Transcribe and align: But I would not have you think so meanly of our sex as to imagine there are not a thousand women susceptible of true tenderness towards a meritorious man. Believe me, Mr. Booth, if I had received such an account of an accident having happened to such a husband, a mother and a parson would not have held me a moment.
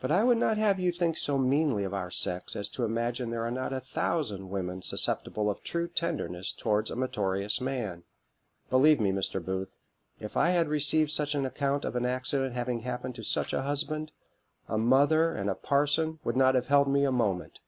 But 0.00 0.10
I 0.10 0.24
would 0.24 0.38
not 0.38 0.56
have 0.58 0.80
you 0.80 0.90
think 0.90 1.16
so 1.16 1.38
meanly 1.38 1.84
of 1.84 1.94
our 1.94 2.10
sex 2.10 2.56
as 2.56 2.68
to 2.70 2.82
imagine 2.82 3.30
there 3.30 3.46
are 3.46 3.48
not 3.52 3.72
a 3.72 3.78
thousand 3.78 4.50
women 4.50 4.82
susceptible 4.82 5.48
of 5.48 5.62
true 5.62 5.86
tenderness 5.86 6.50
towards 6.50 6.90
a 6.90 6.96
meritorious 6.96 7.60
man. 7.60 8.02
Believe 8.70 8.98
me, 8.98 9.12
Mr. 9.12 9.40
Booth, 9.40 9.78
if 10.18 10.36
I 10.36 10.48
had 10.48 10.66
received 10.66 11.12
such 11.12 11.36
an 11.36 11.46
account 11.46 11.84
of 11.84 11.94
an 11.94 12.04
accident 12.06 12.54
having 12.54 12.80
happened 12.80 13.14
to 13.14 13.22
such 13.22 13.52
a 13.52 13.62
husband, 13.62 14.10
a 14.68 14.76
mother 14.78 15.32
and 15.32 15.48
a 15.48 15.54
parson 15.54 16.18
would 16.24 16.36
not 16.36 16.56
have 16.56 16.66
held 16.66 16.88
me 16.88 17.04
a 17.04 17.12
moment. 17.12 17.60